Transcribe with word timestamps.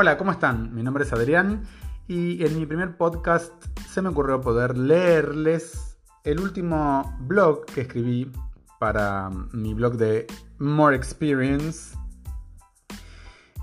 Hola, 0.00 0.16
¿cómo 0.16 0.30
están? 0.30 0.72
Mi 0.76 0.84
nombre 0.84 1.02
es 1.02 1.12
Adrián 1.12 1.64
y 2.06 2.44
en 2.44 2.56
mi 2.56 2.66
primer 2.66 2.96
podcast 2.96 3.52
se 3.90 4.00
me 4.00 4.10
ocurrió 4.10 4.40
poder 4.40 4.78
leerles 4.78 5.98
el 6.22 6.38
último 6.38 7.16
blog 7.22 7.64
que 7.64 7.80
escribí 7.80 8.30
para 8.78 9.28
mi 9.50 9.74
blog 9.74 9.96
de 9.96 10.28
More 10.60 10.94
Experience. 10.94 11.98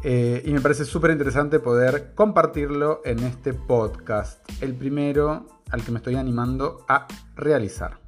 Eh, 0.04 0.44
y 0.46 0.52
me 0.52 0.60
parece 0.60 0.84
súper 0.84 1.12
interesante 1.12 1.60
poder 1.60 2.14
compartirlo 2.16 3.00
en 3.06 3.20
este 3.20 3.54
podcast, 3.54 4.46
el 4.62 4.76
primero 4.76 5.48
al 5.72 5.86
que 5.86 5.92
me 5.94 6.00
estoy 6.00 6.16
animando 6.16 6.86
a 6.90 7.08
realizar. 7.38 8.02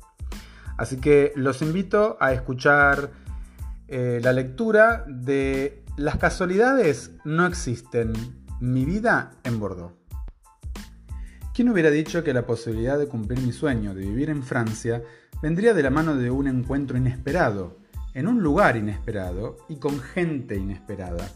Así 0.75 0.99
que 0.99 1.31
los 1.37 1.61
invito 1.61 2.17
a 2.19 2.33
escuchar 2.33 3.09
eh, 3.87 4.19
la 4.21 4.33
lectura 4.33 5.05
de 5.07 5.86
Las 5.97 6.17
casualidades 6.17 7.09
no 7.25 7.47
existen. 7.47 8.13
Mi 8.59 8.85
vida 8.85 9.31
en 9.43 9.59
Bordeaux. 9.59 9.95
¿Quién 11.55 11.69
hubiera 11.69 11.89
dicho 11.89 12.23
que 12.23 12.35
la 12.35 12.45
posibilidad 12.45 12.99
de 12.99 13.07
cumplir 13.07 13.41
mi 13.41 13.51
sueño 13.51 13.95
de 13.95 14.01
vivir 14.01 14.29
en 14.29 14.43
Francia 14.43 15.01
vendría 15.41 15.73
de 15.73 15.81
la 15.81 15.89
mano 15.89 16.15
de 16.15 16.29
un 16.29 16.47
encuentro 16.47 16.99
inesperado, 16.99 17.79
en 18.13 18.27
un 18.27 18.43
lugar 18.43 18.77
inesperado 18.77 19.57
y 19.69 19.77
con 19.77 19.99
gente 19.99 20.55
inesperada? 20.55 21.31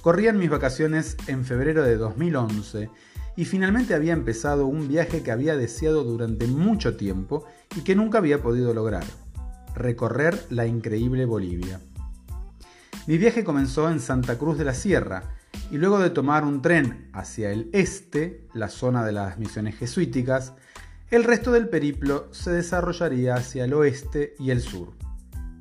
Corrían 0.00 0.38
mis 0.38 0.48
vacaciones 0.48 1.18
en 1.26 1.44
febrero 1.44 1.84
de 1.84 1.98
2011 1.98 2.88
y 3.36 3.44
finalmente 3.44 3.94
había 3.94 4.14
empezado 4.14 4.66
un 4.66 4.88
viaje 4.88 5.22
que 5.22 5.30
había 5.30 5.58
deseado 5.58 6.04
durante 6.04 6.46
mucho 6.46 6.96
tiempo 6.96 7.44
y 7.76 7.82
que 7.82 7.96
nunca 7.96 8.16
había 8.16 8.40
podido 8.40 8.72
lograr, 8.72 9.04
recorrer 9.74 10.46
la 10.48 10.66
increíble 10.66 11.26
Bolivia. 11.26 11.82
Mi 13.06 13.18
viaje 13.18 13.44
comenzó 13.44 13.88
en 13.88 14.00
Santa 14.00 14.36
Cruz 14.36 14.58
de 14.58 14.64
la 14.64 14.74
Sierra 14.74 15.22
y 15.70 15.76
luego 15.76 16.00
de 16.00 16.10
tomar 16.10 16.44
un 16.44 16.60
tren 16.60 17.08
hacia 17.12 17.52
el 17.52 17.70
este, 17.72 18.48
la 18.52 18.68
zona 18.68 19.04
de 19.04 19.12
las 19.12 19.38
misiones 19.38 19.76
jesuíticas, 19.76 20.54
el 21.10 21.22
resto 21.22 21.52
del 21.52 21.68
periplo 21.68 22.26
se 22.32 22.50
desarrollaría 22.50 23.36
hacia 23.36 23.64
el 23.64 23.74
oeste 23.74 24.34
y 24.40 24.50
el 24.50 24.60
sur. 24.60 24.94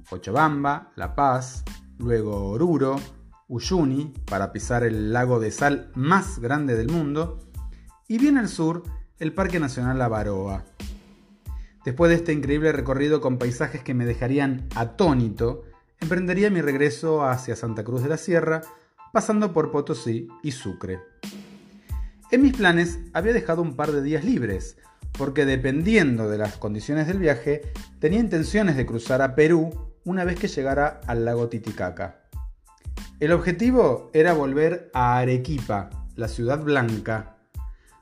Cochabamba, 0.10 0.92
La 0.96 1.14
Paz, 1.14 1.64
luego 2.00 2.50
Oruro, 2.50 2.96
Uyuni, 3.48 4.12
para 4.26 4.52
pisar 4.52 4.84
el 4.84 5.14
lago 5.14 5.40
de 5.40 5.52
sal 5.52 5.92
más 5.94 6.40
grande 6.40 6.76
del 6.76 6.90
mundo, 6.90 7.38
y 8.08 8.18
bien 8.18 8.40
al 8.40 8.50
sur 8.50 8.82
el 9.20 9.34
Parque 9.34 9.59
Nacional 9.59 10.02
Avaroa. 10.02 10.66
Después 11.86 12.09
de 12.09 12.16
este 12.16 12.34
increíble 12.34 12.72
recorrido 12.72 13.22
con 13.22 13.38
paisajes 13.38 13.84
que 13.84 13.94
me 13.94 14.08
dejarían 14.08 14.68
atónito, 14.76 15.64
emprendería 16.00 16.50
mi 16.50 16.62
regreso 16.62 17.26
hacia 17.26 17.56
Santa 17.56 17.84
Cruz 17.84 18.04
de 18.04 18.10
la 18.10 18.18
Sierra, 18.18 18.62
pasando 19.14 19.54
por 19.54 19.72
Potosí 19.72 20.28
y 20.44 20.52
Sucre. 20.52 21.00
En 22.32 22.42
mis 22.42 22.56
planes 22.56 23.00
había 23.14 23.34
dejado 23.34 23.62
un 23.62 23.76
par 23.76 23.92
de 23.92 24.02
días 24.02 24.26
libres, 24.26 24.78
porque 25.18 25.46
dependiendo 25.46 26.30
de 26.30 26.38
las 26.38 26.58
condiciones 26.58 27.08
del 27.08 27.20
viaje, 27.20 27.62
tenía 28.00 28.20
intenciones 28.20 28.76
de 28.76 28.86
cruzar 28.86 29.22
a 29.22 29.36
Perú 29.36 29.94
una 30.04 30.26
vez 30.26 30.40
que 30.40 30.48
llegara 30.48 31.02
al 31.08 31.26
lago 31.26 31.48
Titicaca. 31.50 32.22
El 33.20 33.32
objetivo 33.32 34.12
era 34.14 34.34
volver 34.34 34.90
a 34.94 35.18
Arequipa, 35.18 35.90
la 36.16 36.28
ciudad 36.28 36.64
blanca, 36.64 37.38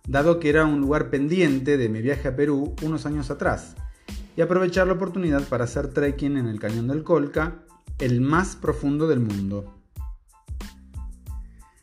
dado 0.07 0.39
que 0.39 0.49
era 0.49 0.65
un 0.65 0.81
lugar 0.81 1.09
pendiente 1.09 1.77
de 1.77 1.89
mi 1.89 2.01
viaje 2.01 2.29
a 2.29 2.35
Perú 2.35 2.75
unos 2.81 3.05
años 3.05 3.29
atrás, 3.29 3.75
y 4.35 4.41
aprovechar 4.41 4.87
la 4.87 4.93
oportunidad 4.93 5.43
para 5.43 5.65
hacer 5.65 5.89
trekking 5.89 6.37
en 6.37 6.47
el 6.47 6.59
cañón 6.59 6.87
del 6.87 7.03
Colca, 7.03 7.63
el 7.99 8.21
más 8.21 8.55
profundo 8.55 9.07
del 9.07 9.19
mundo. 9.19 9.75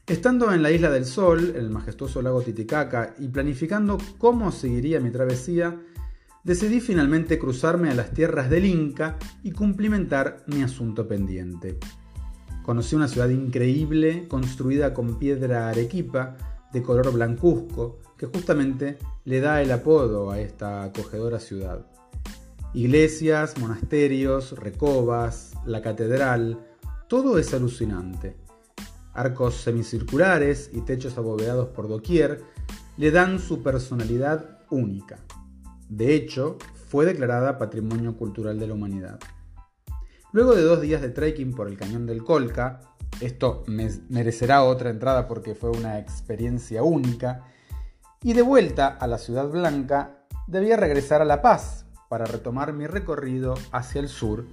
Estando 0.07 0.53
en 0.53 0.63
la 0.63 0.73
Isla 0.73 0.91
del 0.91 1.05
Sol, 1.05 1.51
en 1.51 1.57
el 1.57 1.71
majestuoso 1.71 2.21
lago 2.21 2.43
Titicaca, 2.43 3.15
y 3.19 3.29
planificando 3.29 3.97
cómo 4.19 4.51
seguiría 4.51 4.99
mi 4.99 5.11
travesía, 5.11 5.81
decidí 6.43 6.81
finalmente 6.81 7.39
cruzarme 7.39 7.91
a 7.91 7.95
las 7.95 8.11
tierras 8.11 8.51
del 8.51 8.65
Inca 8.65 9.19
y 9.45 9.53
cumplimentar 9.53 10.43
mi 10.49 10.63
asunto 10.63 11.07
pendiente. 11.07 11.79
Conocí 12.65 12.97
una 12.97 13.09
ciudad 13.09 13.29
increíble 13.29 14.27
construida 14.29 14.93
con 14.93 15.19
piedra 15.19 15.69
arequipa 15.69 16.37
de 16.73 16.83
color 16.83 17.13
blancuzco, 17.13 18.01
que 18.17 18.27
justamente 18.27 18.99
le 19.25 19.41
da 19.41 19.63
el 19.63 19.73
apodo 19.73 20.31
a 20.31 20.41
esta 20.41 20.83
acogedora 20.83 21.39
ciudad. 21.41 21.87
Iglesias, 22.75 23.59
monasterios, 23.59 24.53
recobas, 24.53 25.50
la 25.65 25.83
catedral, 25.83 26.67
todo 27.09 27.39
es 27.39 27.53
alucinante. 27.55 28.37
Arcos 29.13 29.57
semicirculares 29.57 30.71
y 30.73 30.83
techos 30.83 31.19
abovedados 31.19 31.69
por 31.69 31.89
doquier 31.89 32.43
le 32.97 33.11
dan 33.11 33.39
su 33.39 33.63
personalidad 33.63 34.61
única. 34.71 35.19
De 35.89 36.15
hecho, 36.15 36.59
fue 36.89 37.05
declarada 37.05 37.59
Patrimonio 37.59 38.17
Cultural 38.17 38.59
de 38.59 38.67
la 38.67 38.75
Humanidad. 38.75 39.19
Luego 40.33 40.55
de 40.55 40.63
dos 40.63 40.81
días 40.81 41.03
de 41.03 41.11
trekking 41.11 41.53
por 41.53 41.69
el 41.69 41.77
cañón 41.77 42.07
del 42.07 42.23
Colca, 42.23 42.81
esto 43.21 43.65
merecerá 43.67 44.63
otra 44.63 44.91
entrada 44.91 45.27
porque 45.27 45.55
fue 45.55 45.71
una 45.71 45.99
experiencia 45.99 46.83
única, 46.83 47.45
y 48.23 48.35
de 48.35 48.43
vuelta 48.43 48.87
a 48.87 49.07
la 49.07 49.19
Ciudad 49.19 49.49
Blanca, 49.49 50.27
debía 50.47 50.77
regresar 50.77 51.23
a 51.23 51.25
La 51.25 51.43
Paz 51.43 51.87
para 52.09 52.27
retomar 52.27 52.73
mi 52.73 52.87
recorrido 52.87 53.55
hacia 53.73 54.01
el 54.01 54.09
sur 54.09 54.47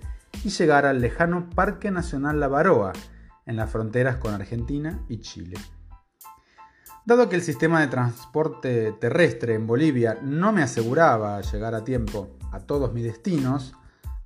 y 0.44 0.50
llegar 0.50 0.86
al 0.86 1.02
lejano 1.02 1.50
Parque 1.50 1.92
Nacional 1.92 2.40
La 2.40 2.48
Baroa, 2.48 2.94
en 3.46 3.56
las 3.56 3.72
fronteras 3.72 4.18
con 4.18 4.34
Argentina 4.34 5.04
y 5.08 5.20
Chile. 5.20 5.58
Dado 7.06 7.30
que 7.30 7.38
el 7.38 7.42
sistema 7.42 7.80
de 7.80 7.88
transporte 7.88 8.92
terrestre 9.00 9.54
en 9.54 9.66
Bolivia 9.66 10.20
no 10.22 10.52
me 10.52 10.62
aseguraba 10.62 11.40
llegar 11.42 11.74
a 11.74 11.86
tiempo 11.86 12.38
a 12.52 12.60
todos 12.60 12.94
mis 12.94 13.06
destinos, 13.06 13.74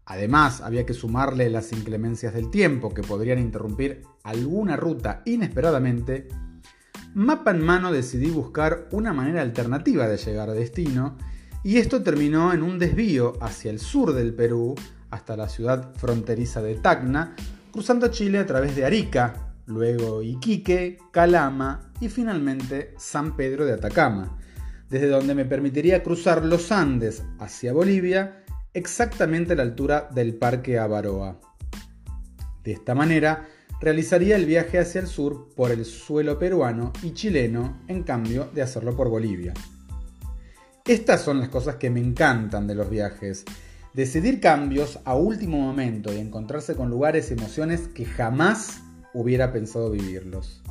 además 0.06 0.62
había 0.62 0.86
que 0.86 0.96
sumarle 0.96 1.50
las 1.52 1.72
inclemencias 1.74 2.34
del 2.34 2.50
tiempo 2.50 2.94
que 2.94 3.04
podrían 3.04 3.38
interrumpir 3.38 4.02
alguna 4.24 4.76
ruta 4.78 5.22
inesperadamente, 5.26 6.28
mapa 7.14 7.52
en 7.52 7.64
mano 7.64 7.92
decidí 7.92 8.32
buscar 8.32 8.88
una 8.92 9.14
manera 9.14 9.42
alternativa 9.42 10.08
de 10.08 10.18
llegar 10.18 10.50
a 10.50 10.54
destino 10.54 11.18
y 11.64 11.78
esto 11.78 12.02
terminó 12.02 12.54
en 12.54 12.64
un 12.64 12.80
desvío 12.80 13.34
hacia 13.42 13.70
el 13.70 13.80
sur 13.80 14.14
del 14.14 14.34
Perú 14.34 14.74
hasta 15.12 15.38
la 15.38 15.48
ciudad 15.48 15.94
fronteriza 15.96 16.62
de 16.62 16.76
Tacna, 16.76 17.36
cruzando 17.72 18.08
Chile 18.08 18.40
a 18.40 18.46
través 18.46 18.76
de 18.76 18.86
Arica, 18.86 19.54
luego 19.68 20.22
Iquique, 20.24 20.98
Calama 21.12 21.92
y 22.00 22.10
finalmente 22.10 22.96
San 22.98 23.36
Pedro 23.36 23.66
de 23.66 23.74
Atacama, 23.74 24.40
desde 24.90 25.08
donde 25.08 25.36
me 25.36 25.46
permitiría 25.46 26.04
cruzar 26.04 26.44
los 26.44 26.72
Andes 26.72 27.24
hacia 27.40 27.74
Bolivia 27.74 28.44
exactamente 28.74 29.54
a 29.54 29.56
la 29.58 29.64
altura 29.64 30.10
del 30.14 30.36
Parque 30.36 30.80
Avaroa. 30.80 31.40
De 32.64 32.72
esta 32.74 32.96
manera, 32.96 33.48
realizaría 33.80 34.36
el 34.36 34.46
viaje 34.46 34.80
hacia 34.80 35.02
el 35.02 35.08
sur 35.08 35.50
por 35.56 35.72
el 35.72 35.86
suelo 35.86 36.38
peruano 36.38 36.94
y 37.02 37.14
chileno 37.14 37.82
en 37.88 38.04
cambio 38.04 38.50
de 38.54 38.62
hacerlo 38.62 38.96
por 38.96 39.10
Bolivia. 39.10 39.54
Estas 40.86 41.22
son 41.22 41.40
las 41.40 41.50
cosas 41.50 41.76
que 41.76 41.90
me 41.90 42.00
encantan 42.00 42.68
de 42.68 42.76
los 42.76 42.90
viajes. 42.90 43.46
Decidir 43.94 44.40
cambios 44.40 45.00
a 45.06 45.16
último 45.16 45.60
momento 45.60 46.14
y 46.14 46.18
encontrarse 46.18 46.76
con 46.76 46.90
lugares 46.90 47.30
y 47.30 47.34
emociones 47.34 47.88
que 47.88 48.06
jamás 48.06 48.82
hubiera 49.14 49.52
pensado 49.52 49.92
vivirlos. 49.92 50.62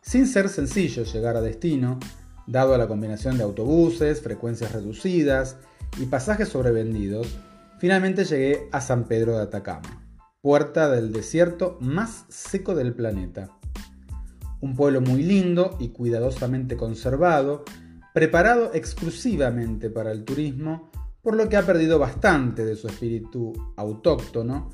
Sin 0.00 0.26
ser 0.26 0.48
sencillo 0.48 1.04
llegar 1.04 1.36
a 1.36 1.40
destino, 1.40 2.00
dado 2.46 2.74
a 2.74 2.78
la 2.78 2.88
combinación 2.88 3.38
de 3.38 3.44
autobuses, 3.44 4.20
frecuencias 4.20 4.72
reducidas 4.72 5.56
y 6.00 6.06
pasajes 6.06 6.48
sobrevendidos, 6.48 7.38
finalmente 7.78 8.24
llegué 8.24 8.68
a 8.72 8.80
San 8.80 9.04
Pedro 9.04 9.36
de 9.36 9.42
Atacama 9.44 10.02
puerta 10.42 10.90
del 10.90 11.12
desierto 11.12 11.78
más 11.80 12.24
seco 12.28 12.74
del 12.74 12.94
planeta. 12.94 13.48
Un 14.60 14.74
pueblo 14.74 15.00
muy 15.00 15.22
lindo 15.22 15.76
y 15.78 15.90
cuidadosamente 15.90 16.76
conservado, 16.76 17.64
preparado 18.12 18.72
exclusivamente 18.74 19.88
para 19.88 20.10
el 20.10 20.24
turismo, 20.24 20.90
por 21.22 21.36
lo 21.36 21.48
que 21.48 21.56
ha 21.56 21.64
perdido 21.64 22.00
bastante 22.00 22.64
de 22.64 22.74
su 22.74 22.88
espíritu 22.88 23.52
autóctono, 23.76 24.70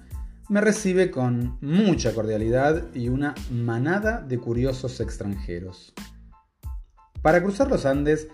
me 0.49 0.63
recibe 0.63 1.11
con 1.11 1.59
mucha 1.61 2.15
cordialidad 2.15 2.87
y 2.95 3.11
una 3.11 3.35
manada 3.53 4.23
de 4.23 4.39
curiosos 4.39 4.99
extranjeros. 5.01 5.93
Para 7.21 7.43
cruzar 7.43 7.69
los 7.69 7.85
Andes 7.85 8.29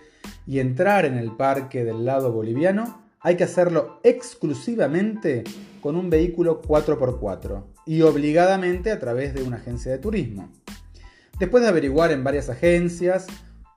y 0.47 0.61
entrar 0.61 1.07
en 1.07 1.19
el 1.19 1.33
parque 1.33 1.85
del 1.85 2.05
lado 2.05 2.31
boliviano, 2.31 3.03
hay 3.19 3.37
que 3.37 3.45
hacerlo 3.45 3.99
exclusivamente 4.05 5.43
con 5.81 5.97
un 5.97 6.09
vehículo 6.09 6.63
4x4 6.63 7.65
y 7.87 8.03
obligadamente 8.03 8.93
a 8.93 9.01
través 9.01 9.35
de 9.35 9.43
una 9.43 9.57
agencia 9.57 9.91
de 9.91 9.99
turismo. 9.99 10.53
Después 11.41 11.65
de 11.65 11.69
averiguar 11.69 12.13
en 12.13 12.23
varias 12.23 12.49
agencias, 12.49 13.27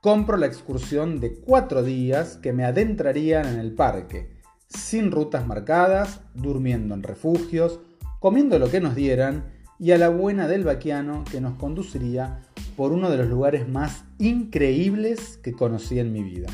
compro 0.00 0.36
la 0.36 0.46
excursión 0.46 1.20
de 1.20 1.34
4 1.34 1.82
días 1.82 2.36
que 2.36 2.52
me 2.52 2.64
adentrarían 2.64 3.46
en 3.46 3.58
el 3.58 3.74
parque, 3.74 4.30
sin 4.68 5.10
rutas 5.10 5.46
marcadas, 5.46 6.20
durmiendo 6.34 6.94
en 6.94 7.02
refugios, 7.02 7.80
comiendo 8.20 8.58
lo 8.58 8.70
que 8.70 8.80
nos 8.80 8.94
dieran 8.94 9.52
y 9.78 9.92
a 9.92 9.98
la 9.98 10.08
buena 10.08 10.48
del 10.48 10.64
vaquiano 10.64 11.24
que 11.30 11.40
nos 11.40 11.56
conduciría 11.56 12.42
por 12.76 12.92
uno 12.92 13.10
de 13.10 13.16
los 13.16 13.28
lugares 13.28 13.68
más 13.68 14.04
increíbles 14.18 15.38
que 15.42 15.52
conocí 15.52 15.98
en 15.98 16.12
mi 16.12 16.22
vida. 16.22 16.48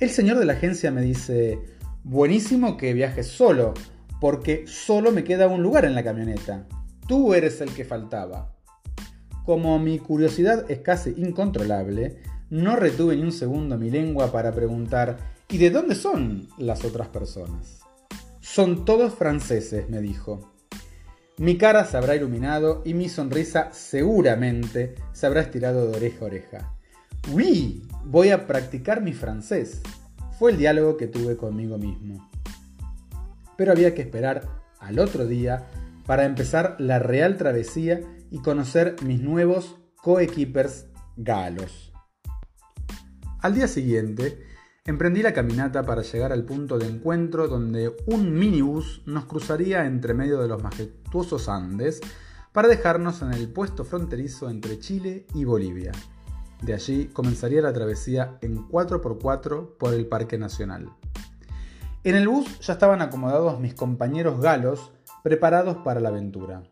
El 0.00 0.10
señor 0.10 0.38
de 0.38 0.44
la 0.44 0.54
agencia 0.54 0.90
me 0.90 1.02
dice, 1.02 1.58
buenísimo 2.02 2.76
que 2.76 2.92
viajes 2.92 3.28
solo, 3.28 3.74
porque 4.20 4.64
solo 4.66 5.12
me 5.12 5.24
queda 5.24 5.48
un 5.48 5.62
lugar 5.62 5.84
en 5.84 5.94
la 5.94 6.02
camioneta. 6.02 6.66
Tú 7.06 7.34
eres 7.34 7.60
el 7.60 7.70
que 7.74 7.84
faltaba. 7.84 8.53
Como 9.44 9.78
mi 9.78 9.98
curiosidad 9.98 10.70
es 10.70 10.78
casi 10.80 11.14
incontrolable, 11.18 12.16
no 12.48 12.76
retuve 12.76 13.16
ni 13.16 13.22
un 13.22 13.32
segundo 13.32 13.76
mi 13.76 13.90
lengua 13.90 14.32
para 14.32 14.52
preguntar 14.52 15.18
¿y 15.48 15.58
de 15.58 15.70
dónde 15.70 15.94
son 15.94 16.48
las 16.56 16.84
otras 16.84 17.08
personas? 17.08 17.80
Son 18.40 18.84
todos 18.84 19.14
franceses, 19.14 19.88
me 19.90 20.00
dijo. 20.00 20.54
Mi 21.36 21.58
cara 21.58 21.84
se 21.84 21.96
habrá 21.96 22.14
iluminado 22.14 22.82
y 22.84 22.94
mi 22.94 23.08
sonrisa 23.08 23.70
seguramente 23.72 24.94
se 25.12 25.26
habrá 25.26 25.40
estirado 25.40 25.90
de 25.90 25.96
oreja 25.96 26.20
a 26.20 26.24
oreja. 26.24 26.76
¡Uy! 27.32 27.86
Voy 28.04 28.30
a 28.30 28.46
practicar 28.46 29.02
mi 29.02 29.12
francés. 29.12 29.82
Fue 30.38 30.52
el 30.52 30.58
diálogo 30.58 30.96
que 30.96 31.06
tuve 31.06 31.36
conmigo 31.36 31.76
mismo. 31.76 32.30
Pero 33.56 33.72
había 33.72 33.94
que 33.94 34.02
esperar 34.02 34.48
al 34.78 34.98
otro 34.98 35.26
día 35.26 35.66
para 36.06 36.24
empezar 36.24 36.76
la 36.78 36.98
real 36.98 37.36
travesía 37.36 38.00
y 38.34 38.40
conocer 38.40 38.96
mis 39.04 39.20
nuevos 39.20 39.76
coequippers 40.02 40.86
galos. 41.16 41.92
Al 43.38 43.54
día 43.54 43.68
siguiente, 43.68 44.44
emprendí 44.84 45.22
la 45.22 45.32
caminata 45.32 45.84
para 45.84 46.02
llegar 46.02 46.32
al 46.32 46.44
punto 46.44 46.76
de 46.76 46.88
encuentro 46.88 47.46
donde 47.46 47.94
un 48.06 48.34
minibús 48.36 49.02
nos 49.06 49.26
cruzaría 49.26 49.86
entre 49.86 50.14
medio 50.14 50.40
de 50.42 50.48
los 50.48 50.60
majestuosos 50.60 51.48
Andes 51.48 52.00
para 52.50 52.66
dejarnos 52.66 53.22
en 53.22 53.32
el 53.34 53.52
puesto 53.52 53.84
fronterizo 53.84 54.50
entre 54.50 54.80
Chile 54.80 55.28
y 55.32 55.44
Bolivia. 55.44 55.92
De 56.60 56.74
allí 56.74 57.10
comenzaría 57.12 57.62
la 57.62 57.72
travesía 57.72 58.38
en 58.42 58.68
4x4 58.68 59.76
por 59.78 59.94
el 59.94 60.06
Parque 60.06 60.38
Nacional. 60.38 60.90
En 62.02 62.16
el 62.16 62.26
bus 62.26 62.58
ya 62.58 62.72
estaban 62.72 63.00
acomodados 63.00 63.60
mis 63.60 63.74
compañeros 63.74 64.40
galos 64.40 64.90
preparados 65.22 65.76
para 65.84 66.00
la 66.00 66.08
aventura. 66.08 66.64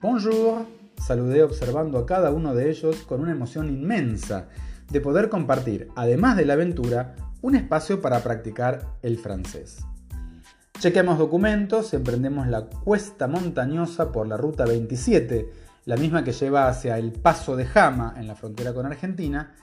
Bonjour, 0.00 0.64
saludé 1.00 1.42
observando 1.42 1.98
a 1.98 2.06
cada 2.06 2.30
uno 2.30 2.54
de 2.54 2.70
ellos 2.70 2.96
con 3.02 3.20
una 3.20 3.32
emoción 3.32 3.68
inmensa 3.68 4.48
de 4.90 5.00
poder 5.00 5.28
compartir, 5.28 5.88
además 5.96 6.36
de 6.36 6.44
la 6.44 6.54
aventura, 6.54 7.14
un 7.42 7.54
espacio 7.54 8.00
para 8.00 8.20
practicar 8.20 8.86
el 9.02 9.18
francés. 9.18 9.84
Chequeamos 10.78 11.18
documentos 11.18 11.92
emprendemos 11.92 12.46
la 12.46 12.66
cuesta 12.66 13.26
montañosa 13.26 14.12
por 14.12 14.28
la 14.28 14.36
ruta 14.36 14.64
27, 14.64 15.50
la 15.86 15.96
misma 15.96 16.22
que 16.22 16.32
lleva 16.32 16.68
hacia 16.68 16.98
el 16.98 17.12
Paso 17.12 17.56
de 17.56 17.66
Jama 17.66 18.14
en 18.16 18.28
la 18.28 18.36
frontera 18.36 18.72
con 18.72 18.86
Argentina, 18.86 19.54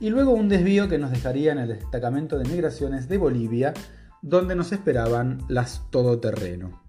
y 0.00 0.10
luego 0.10 0.32
un 0.32 0.48
desvío 0.48 0.88
que 0.88 0.98
nos 0.98 1.10
dejaría 1.10 1.52
en 1.52 1.58
el 1.58 1.68
destacamento 1.68 2.38
de 2.38 2.48
migraciones 2.48 3.08
de 3.08 3.18
Bolivia, 3.18 3.72
donde 4.20 4.56
nos 4.56 4.72
esperaban 4.72 5.44
las 5.48 5.88
todoterreno. 5.90 6.82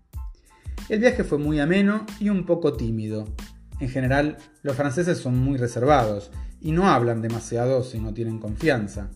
El 0.90 1.00
viaje 1.00 1.24
fue 1.24 1.38
muy 1.38 1.60
ameno 1.60 2.06
y 2.20 2.30
un 2.30 2.46
poco 2.46 2.74
tímido. 2.74 3.26
En 3.80 3.90
general, 3.90 4.38
los 4.64 4.76
franceses 4.76 5.18
son 5.18 5.38
muy 5.38 5.58
reservados 5.58 6.32
y 6.62 6.72
no 6.72 6.90
hablan 6.90 7.22
demasiado 7.22 7.84
si 7.84 8.00
no 8.00 8.14
tienen 8.14 8.40
confianza. 8.40 9.10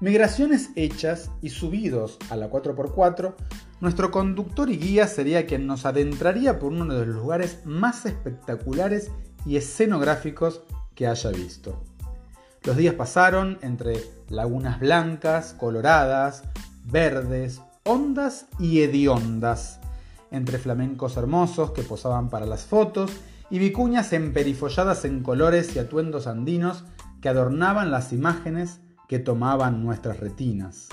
Migraciones 0.00 0.70
hechas 0.76 1.30
y 1.40 1.50
subidos 1.50 2.18
a 2.30 2.36
la 2.36 2.50
4x4, 2.50 3.34
nuestro 3.80 4.10
conductor 4.10 4.70
y 4.70 4.76
guía 4.76 5.06
sería 5.06 5.46
quien 5.46 5.66
nos 5.66 5.86
adentraría 5.86 6.58
por 6.58 6.72
uno 6.72 6.94
de 6.94 7.06
los 7.06 7.16
lugares 7.16 7.60
más 7.64 8.04
espectaculares 8.06 9.10
y 9.46 9.56
escenográficos 9.56 10.62
que 10.94 11.06
haya 11.06 11.30
visto. 11.30 11.82
Los 12.64 12.76
días 12.76 12.94
pasaron 12.94 13.58
entre 13.60 14.02
lagunas 14.28 14.80
blancas, 14.80 15.54
coloradas, 15.58 16.42
verdes, 16.84 17.60
hondas 17.84 18.46
y 18.58 18.80
hediondas, 18.80 19.80
entre 20.30 20.58
flamencos 20.58 21.16
hermosos 21.16 21.72
que 21.72 21.82
posaban 21.82 22.30
para 22.30 22.46
las 22.46 22.64
fotos 22.64 23.10
y 23.50 23.58
vicuñas 23.58 24.12
emperifolladas 24.12 25.04
en 25.04 25.22
colores 25.22 25.74
y 25.76 25.78
atuendos 25.78 26.26
andinos 26.26 26.84
que 27.20 27.28
adornaban 27.28 27.90
las 27.90 28.12
imágenes 28.12 28.80
que 29.08 29.18
tomaban 29.18 29.82
nuestras 29.84 30.20
retinas. 30.20 30.88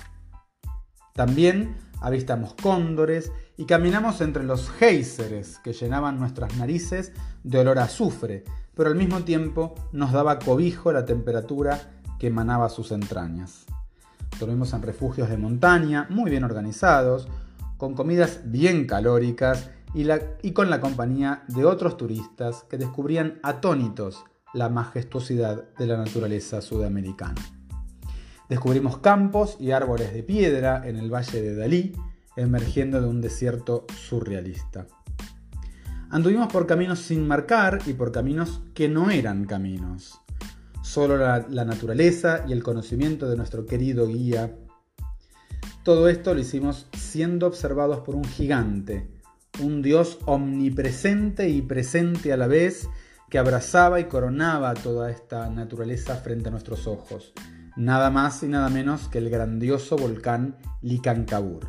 También 1.14 1.78
avistamos 2.00 2.54
cóndores 2.54 3.32
y 3.58 3.66
caminamos 3.66 4.22
entre 4.22 4.44
los 4.44 4.70
géiseres 4.70 5.60
que 5.60 5.74
llenaban 5.74 6.20
nuestras 6.20 6.56
narices 6.58 7.14
de 7.44 7.60
olor 7.60 7.80
a 7.80 7.84
azufre, 7.84 8.44
pero 8.74 8.90
al 8.90 8.96
mismo 8.96 9.24
tiempo 9.24 9.76
nos 9.92 10.12
daba 10.12 10.40
cobijo 10.40 10.92
la 10.92 11.06
temperatura 11.06 11.92
que 12.20 12.28
emanaba 12.28 12.70
sus 12.70 12.92
entrañas. 12.92 13.66
Dormimos 14.40 14.74
en 14.74 14.82
refugios 14.82 15.30
de 15.30 15.38
montaña 15.38 16.08
muy 16.10 16.32
bien 16.32 16.44
organizados, 16.44 17.28
con 17.78 17.94
comidas 17.94 18.42
bien 18.46 18.88
calóricas 18.88 19.70
y, 19.94 20.52
con 20.52 20.70
la 20.70 20.80
compañía 20.80 21.44
de 21.48 21.66
otros 21.66 21.98
turistas 21.98 22.64
que 22.70 22.78
descubrían 22.78 23.40
atónitos 23.44 24.24
la 24.54 24.70
majestuosidad 24.70 25.74
de 25.78 25.88
la 25.88 25.98
naturaleza 25.98 26.62
sudamericana. 26.62 27.42
Descubrimos 28.50 28.98
campos 28.98 29.58
y 29.60 29.72
árboles 29.72 30.14
de 30.14 30.24
piedra 30.24 30.88
en 30.88 30.98
el 30.98 31.14
valle 31.14 31.42
de 31.42 31.56
Dalí, 31.56 31.94
emergiendo 32.36 33.02
de 33.02 33.08
un 33.08 33.22
desierto 33.22 33.86
surrealista. 33.96 34.88
Anduvimos 36.10 36.52
por 36.52 36.68
caminos 36.68 37.00
sin 37.00 37.26
marcar 37.28 37.80
y 37.86 37.94
por 37.94 38.12
caminos 38.12 38.62
que 38.74 38.90
no 38.90 39.12
eran 39.12 39.46
caminos. 39.46 40.20
Solo 40.82 41.18
la, 41.18 41.66
naturaleza 41.66 42.44
y 42.48 42.52
el 42.52 42.64
conocimiento 42.64 43.30
de 43.30 43.38
nuestro 43.38 43.66
querido 43.66 44.08
guía. 44.08 44.58
Todo 45.84 46.10
esto 46.10 46.34
lo 46.34 46.42
hicimos 46.42 46.88
siendo 46.98 47.48
observados 47.48 48.00
por 48.00 48.16
un 48.16 48.26
gigante, 48.26 49.10
un 49.60 49.82
dios 49.82 50.20
omnipresente 50.26 51.50
y 51.50 51.62
presente 51.62 52.32
a 52.32 52.38
la 52.38 52.48
vez 52.48 52.88
que 53.30 53.38
abrazaba 53.38 54.00
y 54.00 54.06
coronaba 54.06 54.74
toda 54.74 55.12
esta 55.12 55.50
naturaleza 55.50 56.16
frente 56.16 56.50
a 56.50 56.52
nuestros 56.52 56.88
ojos 56.88 57.34
nada 57.76 58.10
más 58.10 58.44
y 58.44 58.48
nada 58.48 58.70
menos 58.70 59.08
que 59.08 59.18
el 59.18 59.30
grandioso 59.30 59.96
volcán 59.96 60.58
Licancabur. 60.82 61.68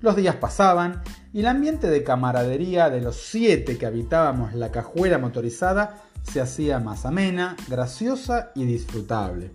Los 0.00 0.16
días 0.16 0.36
pasaban 0.36 1.02
y 1.32 1.40
el 1.40 1.46
ambiente 1.46 1.88
de 1.88 2.04
camaradería 2.04 2.88
de 2.88 3.00
los 3.00 3.16
siete 3.16 3.78
que 3.78 3.86
habitábamos 3.86 4.54
la 4.54 4.70
cajuela 4.70 5.18
motorizada 5.18 6.02
se 6.22 6.40
hacía 6.40 6.78
más 6.78 7.04
amena, 7.04 7.56
graciosa 7.68 8.52
y 8.54 8.64
disfrutable. 8.64 9.50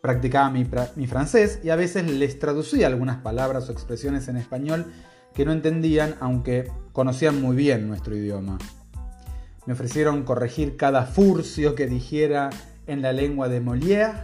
Practicaba 0.00 0.50
mi, 0.50 0.68
mi, 0.94 1.06
francés 1.08 1.58
y 1.64 1.70
a 1.70 1.76
veces 1.76 2.08
les 2.08 2.38
traducía 2.38 2.86
algunas 2.86 3.18
palabras 3.18 3.68
o 3.68 3.72
expresiones 3.72 4.28
en 4.28 4.36
español 4.36 4.86
que 5.36 5.44
no 5.44 5.52
entendían, 5.52 6.14
aunque 6.18 6.72
conocían 6.92 7.42
muy 7.42 7.54
bien 7.54 7.86
nuestro 7.86 8.16
idioma. 8.16 8.56
Me 9.66 9.74
ofrecieron 9.74 10.22
corregir 10.22 10.78
cada 10.78 11.04
furcio 11.04 11.74
que 11.74 11.86
dijera 11.86 12.48
en 12.86 13.02
la 13.02 13.12
lengua 13.12 13.48
de 13.48 13.60
Molière, 13.60 14.14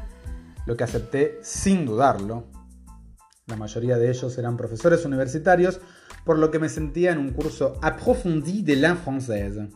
lo 0.64 0.74
que 0.74 0.84
acepté 0.84 1.38
sin 1.42 1.84
dudarlo. 1.84 2.46
La 3.46 3.56
mayoría 3.56 3.98
de 3.98 4.08
ellos 4.08 4.38
eran 4.38 4.56
profesores 4.56 5.04
universitarios, 5.04 5.80
por 6.24 6.38
lo 6.38 6.50
que 6.50 6.58
me 6.58 6.70
sentía 6.70 7.12
en 7.12 7.18
un 7.18 7.32
curso 7.32 7.78
approfondi 7.82 8.62
de 8.62 8.76
la 8.76 8.96
française. 8.96 9.68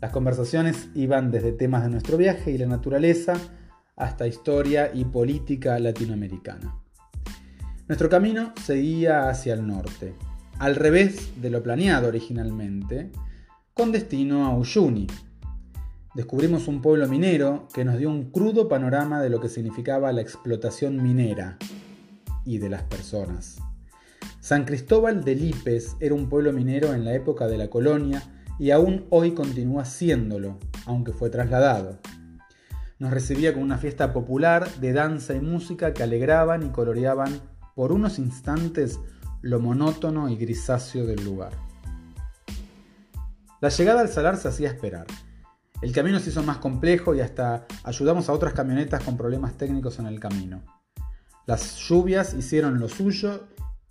Las 0.00 0.12
conversaciones 0.12 0.88
iban 0.94 1.32
desde 1.32 1.50
temas 1.50 1.82
de 1.82 1.90
nuestro 1.90 2.16
viaje 2.16 2.52
y 2.52 2.58
la 2.58 2.66
naturaleza 2.66 3.34
hasta 3.96 4.26
historia 4.28 4.92
y 4.94 5.04
política 5.04 5.78
latinoamericana. 5.80 6.76
Nuestro 7.88 8.08
camino 8.08 8.52
seguía 8.62 9.28
hacia 9.28 9.54
el 9.54 9.66
norte, 9.66 10.14
al 10.58 10.76
revés 10.76 11.40
de 11.40 11.50
lo 11.50 11.62
planeado 11.62 12.08
originalmente, 12.08 13.10
con 13.72 13.92
destino 13.92 14.46
a 14.46 14.56
Uyuni, 14.56 15.06
descubrimos 16.14 16.68
un 16.68 16.80
pueblo 16.80 17.08
minero 17.08 17.68
que 17.74 17.84
nos 17.84 17.98
dio 17.98 18.08
un 18.08 18.30
crudo 18.30 18.68
panorama 18.68 19.20
de 19.20 19.30
lo 19.30 19.40
que 19.40 19.48
significaba 19.48 20.12
la 20.12 20.20
explotación 20.20 21.02
minera 21.02 21.58
y 22.44 22.58
de 22.58 22.68
las 22.68 22.82
personas. 22.82 23.58
San 24.40 24.64
Cristóbal 24.64 25.24
de 25.24 25.34
Lipes 25.34 25.96
era 26.00 26.14
un 26.14 26.28
pueblo 26.28 26.52
minero 26.52 26.94
en 26.94 27.04
la 27.04 27.14
época 27.14 27.46
de 27.46 27.58
la 27.58 27.68
colonia 27.68 28.22
y 28.58 28.70
aún 28.70 29.06
hoy 29.10 29.32
continúa 29.32 29.84
siéndolo, 29.84 30.58
aunque 30.86 31.12
fue 31.12 31.30
trasladado. 31.30 31.98
Nos 32.98 33.10
recibía 33.10 33.52
con 33.52 33.62
una 33.62 33.78
fiesta 33.78 34.12
popular 34.12 34.68
de 34.76 34.92
danza 34.92 35.34
y 35.34 35.40
música 35.40 35.92
que 35.92 36.04
alegraban 36.04 36.62
y 36.62 36.68
coloreaban 36.68 37.40
por 37.74 37.90
unos 37.90 38.18
instantes 38.18 39.00
lo 39.44 39.60
monótono 39.60 40.30
y 40.30 40.36
grisáceo 40.36 41.04
del 41.04 41.22
lugar. 41.22 41.52
La 43.60 43.68
llegada 43.68 44.00
al 44.00 44.08
salar 44.08 44.38
se 44.38 44.48
hacía 44.48 44.68
esperar. 44.68 45.06
El 45.82 45.92
camino 45.92 46.18
se 46.18 46.30
hizo 46.30 46.42
más 46.42 46.56
complejo 46.58 47.14
y 47.14 47.20
hasta 47.20 47.66
ayudamos 47.82 48.30
a 48.30 48.32
otras 48.32 48.54
camionetas 48.54 49.04
con 49.04 49.18
problemas 49.18 49.58
técnicos 49.58 49.98
en 49.98 50.06
el 50.06 50.18
camino. 50.18 50.62
Las 51.44 51.76
lluvias 51.76 52.32
hicieron 52.32 52.80
lo 52.80 52.88
suyo 52.88 53.48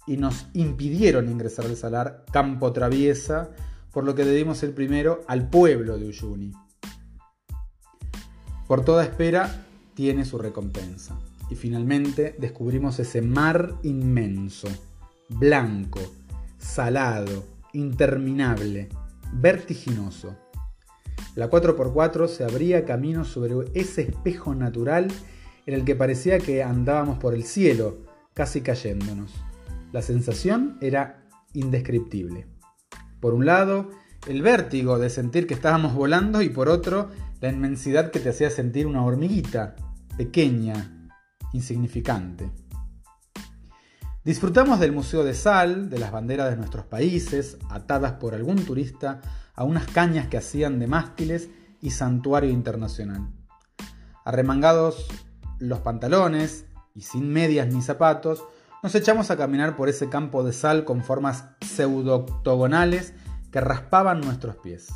y 0.07 0.17
nos 0.17 0.47
impidieron 0.53 1.29
ingresar 1.29 1.65
al 1.65 1.77
salar 1.77 2.25
Campo 2.31 2.73
Traviesa, 2.73 3.51
por 3.91 4.05
lo 4.05 4.15
que 4.15 4.25
debimos 4.25 4.63
ir 4.63 4.73
primero 4.73 5.23
al 5.27 5.51
pueblo 5.51 5.99
de 5.99 6.07
Uyuni. 6.07 6.51
Por 8.67 8.83
toda 8.83 9.03
espera 9.03 9.65
tiene 9.93 10.25
su 10.25 10.39
recompensa. 10.39 11.15
Y 11.51 11.55
finalmente 11.55 12.35
descubrimos 12.39 12.97
ese 12.97 13.21
mar 13.21 13.75
inmenso, 13.83 14.67
blanco, 15.29 15.99
salado, 16.57 17.43
interminable, 17.73 18.89
vertiginoso. 19.33 20.35
La 21.35 21.49
4x4 21.49 22.27
se 22.27 22.43
abría 22.43 22.85
camino 22.85 23.25
sobre 23.25 23.55
ese 23.73 24.03
espejo 24.03 24.53
natural 24.53 25.07
en 25.65 25.73
el 25.73 25.85
que 25.85 25.95
parecía 25.95 26.39
que 26.39 26.63
andábamos 26.63 27.17
por 27.17 27.33
el 27.33 27.43
cielo, 27.43 27.99
casi 28.33 28.61
cayéndonos. 28.61 29.33
La 29.91 30.01
sensación 30.01 30.77
era 30.81 31.25
indescriptible. 31.53 32.47
Por 33.19 33.33
un 33.33 33.45
lado, 33.45 33.89
el 34.27 34.41
vértigo 34.41 34.99
de 34.99 35.09
sentir 35.09 35.47
que 35.47 35.53
estábamos 35.53 35.93
volando 35.93 36.41
y 36.41 36.49
por 36.49 36.69
otro, 36.69 37.09
la 37.41 37.49
inmensidad 37.49 38.11
que 38.11 38.19
te 38.19 38.29
hacía 38.29 38.49
sentir 38.49 38.87
una 38.87 39.03
hormiguita, 39.03 39.75
pequeña, 40.17 41.09
insignificante. 41.53 42.49
Disfrutamos 44.25 44.79
del 44.79 44.93
Museo 44.93 45.25
de 45.25 45.33
Sal, 45.33 45.89
de 45.89 45.99
las 45.99 46.13
banderas 46.13 46.49
de 46.49 46.55
nuestros 46.55 46.85
países, 46.85 47.57
atadas 47.69 48.13
por 48.13 48.33
algún 48.33 48.63
turista 48.63 49.19
a 49.53 49.65
unas 49.65 49.85
cañas 49.85 50.29
que 50.29 50.37
hacían 50.37 50.79
de 50.79 50.87
mástiles 50.87 51.49
y 51.81 51.91
santuario 51.91 52.49
internacional. 52.49 53.27
Arremangados 54.23 55.07
los 55.59 55.79
pantalones 55.79 56.65
y 56.95 57.01
sin 57.01 57.33
medias 57.33 57.67
ni 57.67 57.81
zapatos, 57.81 58.45
nos 58.81 58.95
echamos 58.95 59.29
a 59.29 59.35
caminar 59.35 59.75
por 59.75 59.89
ese 59.89 60.07
campo 60.07 60.41
de 60.45 60.53
sal 60.53 60.85
con 60.85 61.03
formas 61.03 61.43
pseudo-octogonales 61.59 63.13
que 63.51 63.59
raspaban 63.59 64.21
nuestros 64.21 64.55
pies. 64.55 64.87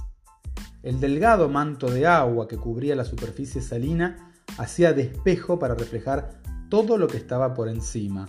El 0.83 1.01
delgado 1.01 1.49
manto 1.49 1.91
de 1.91 2.07
agua 2.07 2.47
que 2.47 2.55
cubría 2.55 2.95
la 2.95 3.03
superficie 3.03 3.61
salina 3.61 4.31
hacía 4.57 4.93
de 4.93 5.01
espejo 5.01 5.59
para 5.59 5.75
reflejar 5.75 6.39
todo 6.69 6.97
lo 6.97 7.09
que 7.09 7.17
estaba 7.17 7.53
por 7.53 7.67
encima, 7.67 8.27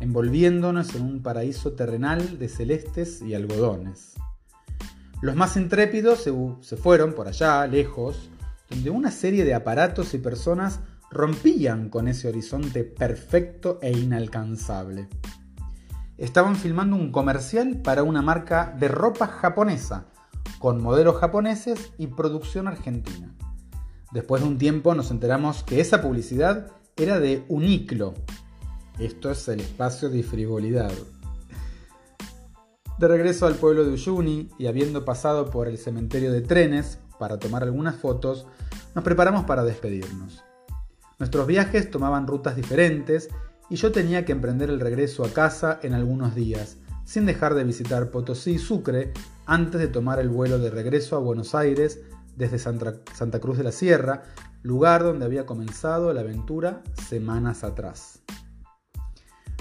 envolviéndonos 0.00 0.94
en 0.94 1.02
un 1.02 1.22
paraíso 1.22 1.72
terrenal 1.72 2.38
de 2.38 2.48
celestes 2.48 3.22
y 3.22 3.34
algodones. 3.34 4.14
Los 5.22 5.34
más 5.34 5.56
intrépidos 5.56 6.20
se, 6.60 6.76
fueron 6.76 7.14
por 7.14 7.26
allá, 7.28 7.66
lejos, 7.66 8.28
donde 8.68 8.90
una 8.90 9.10
serie 9.10 9.44
de 9.44 9.54
aparatos 9.54 10.12
y 10.12 10.18
personas 10.18 10.80
rompían 11.10 11.88
con 11.88 12.08
ese 12.08 12.28
horizonte 12.28 12.84
perfecto 12.84 13.78
e 13.80 13.92
inalcanzable. 13.92 15.08
Estaban 16.18 16.56
filmando 16.56 16.96
un 16.96 17.12
comercial 17.12 17.80
para 17.82 18.02
una 18.02 18.22
marca 18.22 18.74
de 18.78 18.88
ropa 18.88 19.26
japonesa, 19.26 20.06
con 20.58 20.82
modelos 20.82 21.16
japoneses 21.16 21.92
y 21.98 22.08
producción 22.08 22.68
argentina. 22.68 23.34
Después 24.12 24.42
de 24.42 24.48
un 24.48 24.58
tiempo 24.58 24.94
nos 24.94 25.10
enteramos 25.10 25.62
que 25.62 25.80
esa 25.80 26.02
publicidad 26.02 26.68
era 26.96 27.20
de 27.20 27.44
Uniclo. 27.48 28.14
Esto 28.98 29.30
es 29.30 29.46
el 29.48 29.60
espacio 29.60 30.08
de 30.08 30.22
frivolidad. 30.22 30.90
De 32.98 33.08
regreso 33.08 33.46
al 33.46 33.56
pueblo 33.56 33.84
de 33.84 33.92
Uyuni 33.92 34.48
y 34.58 34.68
habiendo 34.68 35.04
pasado 35.04 35.50
por 35.50 35.68
el 35.68 35.76
cementerio 35.76 36.32
de 36.32 36.40
trenes 36.40 36.98
para 37.18 37.38
tomar 37.38 37.62
algunas 37.62 37.96
fotos, 37.96 38.46
nos 38.94 39.04
preparamos 39.04 39.44
para 39.44 39.64
despedirnos. 39.64 40.42
Nuestros 41.18 41.46
viajes 41.46 41.90
tomaban 41.90 42.26
rutas 42.26 42.56
diferentes 42.56 43.28
y 43.68 43.76
yo 43.76 43.92
tenía 43.92 44.24
que 44.24 44.32
emprender 44.32 44.70
el 44.70 44.80
regreso 44.80 45.26
a 45.26 45.28
casa 45.28 45.78
en 45.82 45.92
algunos 45.92 46.34
días, 46.34 46.78
sin 47.04 47.26
dejar 47.26 47.54
de 47.54 47.64
visitar 47.64 48.10
Potosí 48.10 48.52
y 48.52 48.58
Sucre 48.58 49.12
antes 49.44 49.78
de 49.78 49.88
tomar 49.88 50.20
el 50.20 50.30
vuelo 50.30 50.58
de 50.58 50.70
regreso 50.70 51.16
a 51.16 51.20
Buenos 51.20 51.54
Aires 51.54 52.00
desde 52.34 52.58
Santa 52.58 53.40
Cruz 53.40 53.58
de 53.58 53.64
la 53.64 53.72
Sierra, 53.72 54.22
lugar 54.62 55.02
donde 55.02 55.26
había 55.26 55.44
comenzado 55.44 56.14
la 56.14 56.22
aventura 56.22 56.82
semanas 57.06 57.62
atrás 57.62 58.22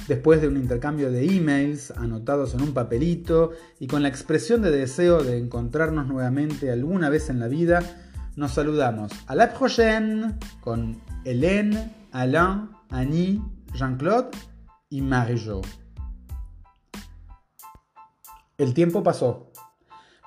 después 0.07 0.41
de 0.41 0.47
un 0.47 0.57
intercambio 0.57 1.11
de 1.11 1.25
emails 1.25 1.91
anotados 1.91 2.53
en 2.53 2.61
un 2.61 2.73
papelito 2.73 3.51
y 3.79 3.87
con 3.87 4.03
la 4.03 4.09
expresión 4.09 4.61
de 4.61 4.71
deseo 4.71 5.23
de 5.23 5.37
encontrarnos 5.37 6.07
nuevamente 6.07 6.71
alguna 6.71 7.09
vez 7.09 7.29
en 7.29 7.39
la 7.39 7.47
vida, 7.47 7.81
nos 8.35 8.51
saludamos 8.51 9.11
a 9.27 9.35
la 9.35 9.53
prochaine 9.53 10.37
con 10.61 11.01
Hélène, 11.23 11.91
Alain, 12.11 12.69
Annie, 12.89 13.41
Jean-Claude 13.73 14.29
y 14.89 15.01
Marie-Jo. 15.01 15.61
El 18.57 18.73
tiempo 18.73 19.03
pasó. 19.03 19.51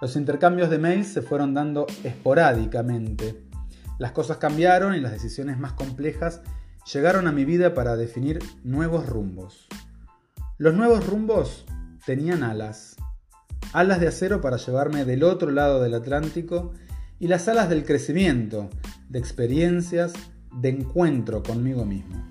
Los 0.00 0.16
intercambios 0.16 0.70
de 0.70 0.78
mails 0.78 1.08
se 1.08 1.22
fueron 1.22 1.54
dando 1.54 1.86
esporádicamente. 2.04 3.48
Las 3.98 4.12
cosas 4.12 4.36
cambiaron 4.36 4.94
y 4.94 5.00
las 5.00 5.12
decisiones 5.12 5.58
más 5.58 5.72
complejas 5.72 6.42
llegaron 6.92 7.26
a 7.26 7.32
mi 7.32 7.44
vida 7.44 7.74
para 7.74 7.96
definir 7.96 8.38
nuevos 8.64 9.06
rumbos. 9.06 9.66
Los 10.56 10.74
nuevos 10.74 11.06
rumbos 11.06 11.66
tenían 12.06 12.42
alas, 12.42 12.96
alas 13.72 14.00
de 14.00 14.08
acero 14.08 14.40
para 14.40 14.56
llevarme 14.56 15.04
del 15.04 15.22
otro 15.22 15.50
lado 15.50 15.82
del 15.82 15.94
Atlántico 15.94 16.72
y 17.18 17.28
las 17.28 17.46
alas 17.48 17.68
del 17.68 17.84
crecimiento, 17.84 18.70
de 19.08 19.18
experiencias, 19.18 20.14
de 20.52 20.70
encuentro 20.70 21.42
conmigo 21.42 21.84
mismo. 21.84 22.24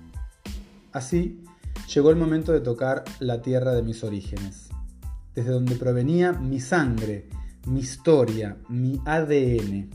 Así 0.92 1.44
llegó 1.94 2.10
el 2.10 2.16
momento 2.16 2.52
de 2.52 2.60
tocar 2.60 3.04
la 3.20 3.42
tierra 3.42 3.74
de 3.74 3.82
mis 3.82 4.02
orígenes, 4.02 4.70
desde 5.34 5.52
donde 5.52 5.76
provenía 5.76 6.32
mi 6.32 6.58
sangre, 6.58 7.28
mi 7.66 7.80
historia, 7.80 8.56
mi 8.68 9.00
ADN, 9.04 9.90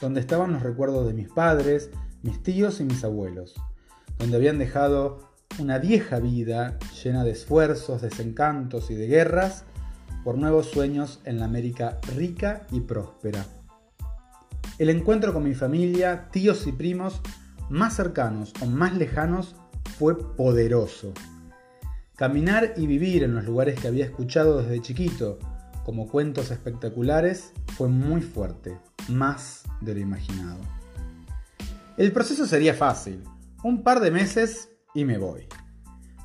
donde 0.00 0.20
estaban 0.20 0.52
los 0.52 0.62
recuerdos 0.62 1.08
de 1.08 1.14
mis 1.14 1.28
padres, 1.28 1.90
mis 2.22 2.40
tíos 2.42 2.80
y 2.80 2.84
mis 2.84 3.02
abuelos 3.02 3.56
donde 4.18 4.36
habían 4.36 4.58
dejado 4.58 5.28
una 5.58 5.78
vieja 5.78 6.20
vida 6.20 6.78
llena 7.02 7.24
de 7.24 7.30
esfuerzos, 7.30 8.02
desencantos 8.02 8.90
y 8.90 8.94
de 8.94 9.06
guerras 9.06 9.64
por 10.24 10.36
nuevos 10.36 10.66
sueños 10.66 11.20
en 11.24 11.38
la 11.38 11.46
América 11.46 11.98
rica 12.16 12.66
y 12.70 12.80
próspera. 12.80 13.46
El 14.78 14.90
encuentro 14.90 15.32
con 15.32 15.42
mi 15.42 15.54
familia, 15.54 16.28
tíos 16.30 16.66
y 16.66 16.72
primos, 16.72 17.20
más 17.68 17.96
cercanos 17.96 18.52
o 18.60 18.66
más 18.66 18.94
lejanos, 18.96 19.56
fue 19.98 20.36
poderoso. 20.36 21.12
Caminar 22.14 22.74
y 22.76 22.86
vivir 22.86 23.24
en 23.24 23.34
los 23.34 23.44
lugares 23.44 23.80
que 23.80 23.88
había 23.88 24.04
escuchado 24.04 24.62
desde 24.62 24.82
chiquito, 24.82 25.38
como 25.84 26.08
cuentos 26.08 26.50
espectaculares, 26.50 27.52
fue 27.76 27.88
muy 27.88 28.20
fuerte, 28.20 28.76
más 29.08 29.64
de 29.80 29.94
lo 29.94 30.00
imaginado. 30.00 30.60
El 31.96 32.12
proceso 32.12 32.46
sería 32.46 32.74
fácil, 32.74 33.24
un 33.62 33.82
par 33.82 34.00
de 34.00 34.10
meses 34.10 34.70
y 34.94 35.04
me 35.04 35.18
voy. 35.18 35.46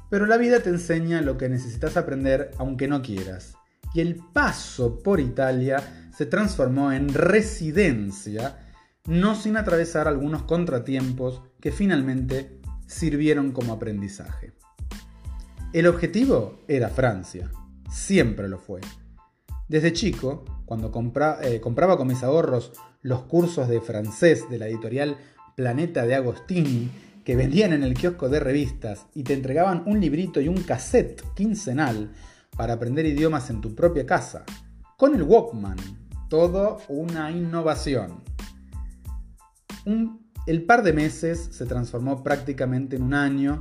Pero 0.10 0.26
la 0.26 0.38
vida 0.38 0.60
te 0.60 0.70
enseña 0.70 1.22
lo 1.22 1.38
que 1.38 1.50
necesitas 1.50 1.98
aprender 1.98 2.52
aunque 2.58 2.88
no 2.88 3.02
quieras. 3.02 3.56
Y 3.94 4.02
el 4.02 4.16
paso 4.34 5.00
por 5.00 5.20
Italia 5.20 6.10
se 6.16 6.26
transformó 6.26 6.92
en 6.92 7.14
residencia, 7.14 8.60
no 9.08 9.36
sin 9.36 9.58
atravesar 9.58 10.08
algunos 10.08 10.44
contratiempos 10.44 11.42
que 11.60 11.72
finalmente 11.72 12.60
sirvieron 12.88 13.52
como 13.52 13.74
aprendizaje. 13.74 14.54
El 15.74 15.88
objetivo 15.88 16.60
era 16.68 16.90
Francia, 16.90 17.50
siempre 17.90 18.48
lo 18.48 18.60
fue. 18.60 18.82
Desde 19.68 19.94
chico, 19.94 20.46
cuando 20.66 20.92
eh, 21.42 21.60
compraba 21.60 21.98
con 21.98 22.08
mis 22.08 22.22
ahorros 22.22 22.74
los 23.02 23.24
cursos 23.24 23.68
de 23.68 23.82
francés 23.82 24.48
de 24.50 24.60
la 24.60 24.68
editorial 24.68 25.18
Planeta 25.56 26.06
de 26.06 26.16
Agostini 26.16 26.92
que 27.24 27.36
vendían 27.36 27.74
en 27.74 27.84
el 27.84 27.94
kiosco 27.94 28.30
de 28.30 28.40
revistas 28.40 29.08
y 29.14 29.24
te 29.24 29.34
entregaban 29.34 29.84
un 29.86 30.00
librito 30.00 30.42
y 30.42 30.48
un 30.48 30.62
cassette 30.64 31.24
quincenal 31.36 32.12
para 32.56 32.74
aprender 32.74 33.06
idiomas 33.06 33.50
en 33.50 33.62
tu 33.62 33.74
propia 33.74 34.06
casa, 34.06 34.44
con 34.98 35.16
el 35.16 35.24
Walkman, 35.24 35.78
todo 36.30 36.82
una 36.88 37.32
innovación. 37.32 38.22
el 40.46 40.64
par 40.64 40.84
de 40.84 40.94
meses 40.94 41.50
se 41.52 41.66
transformó 41.66 42.24
prácticamente 42.24 42.96
en 42.96 43.04
un 43.04 43.14
año 43.14 43.58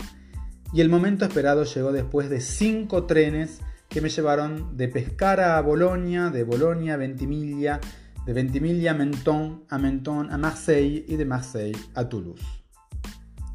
y 0.72 0.80
el 0.80 0.88
momento 0.88 1.24
esperado 1.24 1.64
llegó 1.64 1.92
después 1.92 2.30
de 2.30 2.40
cinco 2.40 3.04
trenes 3.04 3.60
que 3.88 4.00
me 4.00 4.08
llevaron 4.08 4.76
de 4.76 4.88
Pescara 4.88 5.58
a 5.58 5.60
Bolonia, 5.60 6.30
de 6.30 6.44
Bolonia 6.44 6.94
a 6.94 6.96
Ventimiglia, 6.96 7.80
de 8.24 8.32
Ventimiglia 8.32 8.92
a 8.92 8.94
Menton, 8.94 9.64
a 9.68 9.78
Menton 9.78 10.32
a 10.32 10.38
Marseille 10.38 11.04
y 11.06 11.16
de 11.16 11.24
Marseille 11.24 11.78
a 11.94 12.08
Toulouse 12.08 12.61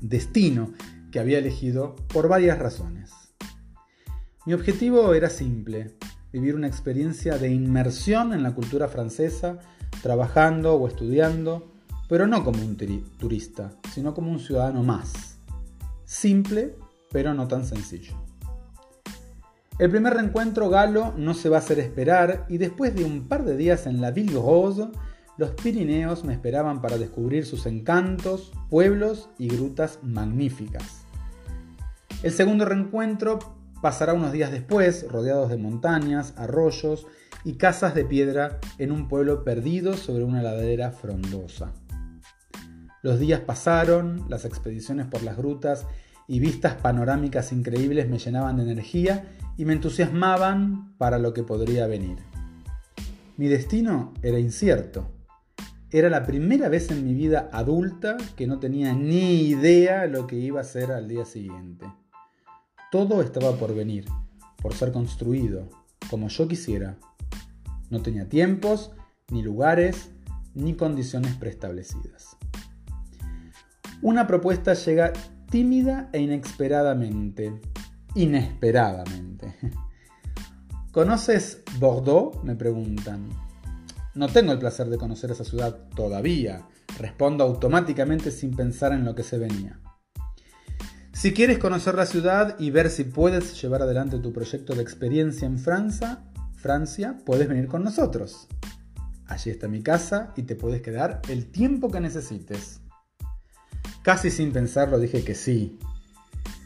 destino 0.01 0.73
que 1.11 1.19
había 1.19 1.39
elegido 1.39 1.95
por 2.13 2.27
varias 2.27 2.59
razones. 2.59 3.11
Mi 4.45 4.53
objetivo 4.53 5.13
era 5.13 5.29
simple, 5.29 5.95
vivir 6.31 6.55
una 6.55 6.67
experiencia 6.67 7.37
de 7.37 7.49
inmersión 7.49 8.33
en 8.33 8.43
la 8.43 8.53
cultura 8.53 8.87
francesa, 8.87 9.59
trabajando 10.01 10.75
o 10.75 10.87
estudiando, 10.87 11.71
pero 12.07 12.27
no 12.27 12.43
como 12.43 12.61
un 12.63 12.77
turista, 13.17 13.73
sino 13.93 14.13
como 14.13 14.31
un 14.31 14.39
ciudadano 14.39 14.83
más. 14.83 15.39
Simple, 16.05 16.75
pero 17.11 17.33
no 17.33 17.47
tan 17.47 17.65
sencillo. 17.65 18.13
El 19.79 19.91
primer 19.91 20.13
reencuentro 20.13 20.69
galo 20.69 21.13
no 21.17 21.33
se 21.33 21.49
va 21.49 21.57
a 21.57 21.59
hacer 21.59 21.79
esperar 21.79 22.45
y 22.49 22.57
después 22.57 22.95
de 22.95 23.05
un 23.05 23.27
par 23.27 23.45
de 23.45 23.55
días 23.55 23.85
en 23.85 24.01
la 24.01 24.11
Ville 24.11 24.33
Rose, 24.33 24.87
los 25.37 25.51
Pirineos 25.51 26.23
me 26.23 26.33
esperaban 26.33 26.81
para 26.81 26.97
descubrir 26.97 27.45
sus 27.45 27.65
encantos, 27.67 28.51
pueblos 28.69 29.29
y 29.37 29.47
grutas 29.47 29.99
magníficas. 30.01 31.05
El 32.23 32.31
segundo 32.31 32.65
reencuentro 32.65 33.37
pasará 33.81 34.13
unos 34.13 34.31
días 34.31 34.51
después, 34.51 35.05
rodeados 35.07 35.49
de 35.49 35.57
montañas, 35.57 36.33
arroyos 36.37 37.05
y 37.43 37.53
casas 37.53 37.93
de 37.93 38.03
piedra 38.03 38.59
en 38.79 38.91
un 38.91 39.07
pueblo 39.07 39.43
perdido 39.43 39.95
sobre 39.95 40.23
una 40.23 40.41
ladera 40.41 40.91
frondosa. 40.91 41.71
Los 43.03 43.19
días 43.19 43.41
pasaron, 43.41 44.25
las 44.29 44.43
expediciones 44.43 45.05
por 45.05 45.21
las 45.21 45.37
grutas 45.37 45.85
y 46.27 46.39
vistas 46.39 46.73
panorámicas 46.73 47.51
increíbles 47.51 48.09
me 48.09 48.17
llenaban 48.17 48.57
de 48.57 48.63
energía 48.63 49.35
y 49.55 49.65
me 49.65 49.73
entusiasmaban 49.73 50.97
para 50.97 51.19
lo 51.19 51.33
que 51.33 51.43
podría 51.43 51.85
venir. 51.85 52.17
Mi 53.37 53.47
destino 53.47 54.15
era 54.23 54.39
incierto. 54.39 55.16
Era 55.89 56.09
la 56.09 56.25
primera 56.25 56.67
vez 56.67 56.91
en 56.91 57.05
mi 57.05 57.13
vida 57.13 57.49
adulta 57.53 58.17
que 58.35 58.45
no 58.45 58.59
tenía 58.59 58.93
ni 58.93 59.43
idea 59.43 60.05
lo 60.05 60.27
que 60.27 60.35
iba 60.35 60.59
a 60.59 60.63
hacer 60.63 60.91
al 60.91 61.07
día 61.07 61.23
siguiente. 61.23 61.85
Todo 62.91 63.21
estaba 63.21 63.53
por 63.53 63.73
venir, 63.73 64.05
por 64.61 64.73
ser 64.73 64.91
construido, 64.91 65.69
como 66.09 66.27
yo 66.27 66.45
quisiera. 66.49 66.97
No 67.89 68.01
tenía 68.01 68.27
tiempos, 68.27 68.91
ni 69.31 69.41
lugares, 69.41 70.09
ni 70.53 70.73
condiciones 70.73 71.35
preestablecidas. 71.35 72.35
Una 74.01 74.27
propuesta 74.27 74.73
llega 74.73 75.13
tímida 75.49 76.09
e 76.11 76.19
inesperadamente. 76.19 77.61
Inesperadamente. 78.13 79.55
¿Conoces 80.91 81.63
Bordeaux? 81.79 82.43
me 82.43 82.55
preguntan. 82.55 83.46
No 84.17 84.27
tengo 84.27 84.51
el 84.51 84.57
placer 84.57 84.89
de 84.89 84.97
conocer 84.97 85.29
esa 85.29 85.43
ciudad 85.43 85.77
todavía. 85.95 86.67
Respondo 86.97 87.43
automáticamente 87.43 88.31
sin 88.31 88.55
pensar 88.55 88.91
en 88.91 89.05
lo 89.05 89.13
que 89.13 89.21
se 89.21 89.37
venía. 89.37 89.79
Si 91.13 91.33
quieres 91.33 91.59
conocer 91.59 91.93
la 91.93 92.07
ciudad 92.07 92.55
y 92.57 92.71
ver 92.71 92.89
si 92.89 93.03
puedes 93.03 93.61
llevar 93.61 93.83
adelante 93.83 94.17
tu 94.17 94.33
proyecto 94.33 94.73
de 94.73 94.81
experiencia 94.81 95.45
en 95.45 95.59
Francia, 95.59 96.23
Francia, 96.55 97.17
puedes 97.27 97.47
venir 97.47 97.67
con 97.67 97.83
nosotros. 97.83 98.47
Allí 99.27 99.51
está 99.51 99.67
mi 99.67 99.83
casa 99.83 100.33
y 100.35 100.43
te 100.43 100.55
puedes 100.55 100.81
quedar 100.81 101.21
el 101.29 101.51
tiempo 101.51 101.91
que 101.91 101.99
necesites. 101.99 102.81
Casi 104.01 104.31
sin 104.31 104.51
pensarlo 104.51 104.97
dije 104.97 105.23
que 105.23 105.35
sí. 105.35 105.77